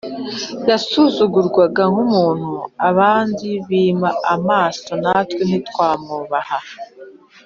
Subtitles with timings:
[0.69, 2.53] yasuzugurwaga nk’umuntu
[2.89, 6.57] abandi bima amaso natwe ntitumwubahe’